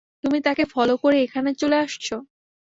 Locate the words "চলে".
1.53-1.77